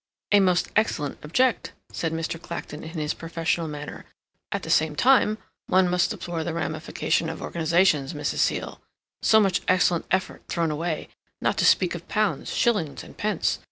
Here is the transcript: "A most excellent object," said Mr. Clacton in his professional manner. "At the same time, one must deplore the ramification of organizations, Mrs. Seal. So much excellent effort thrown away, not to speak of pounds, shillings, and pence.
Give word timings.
"A 0.31 0.39
most 0.39 0.69
excellent 0.75 1.19
object," 1.23 1.73
said 1.91 2.11
Mr. 2.11 2.41
Clacton 2.41 2.81
in 2.83 2.97
his 2.97 3.13
professional 3.13 3.67
manner. 3.67 4.05
"At 4.51 4.63
the 4.63 4.71
same 4.71 4.95
time, 4.95 5.37
one 5.67 5.87
must 5.87 6.09
deplore 6.09 6.43
the 6.43 6.55
ramification 6.55 7.29
of 7.29 7.39
organizations, 7.39 8.13
Mrs. 8.15 8.37
Seal. 8.39 8.81
So 9.21 9.39
much 9.39 9.61
excellent 9.67 10.07
effort 10.09 10.41
thrown 10.47 10.71
away, 10.71 11.09
not 11.39 11.55
to 11.59 11.65
speak 11.65 11.93
of 11.93 12.07
pounds, 12.07 12.51
shillings, 12.51 13.03
and 13.03 13.15
pence. 13.15 13.59